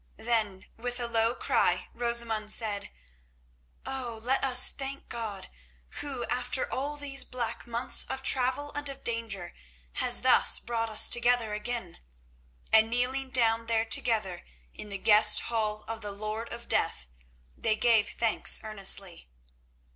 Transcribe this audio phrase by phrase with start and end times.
[0.17, 2.89] Then with a low cry Rosamund said:
[3.85, 4.19] "Oh!
[4.23, 5.47] let us thank God,
[6.01, 9.53] Who, after all these black months of travel and of danger,
[10.01, 11.99] has thus brought us together again,"
[12.73, 14.43] and, kneeling down there together
[14.73, 17.05] in the guest hall of the lord of Death,
[17.55, 19.29] they gave thanks earnestly.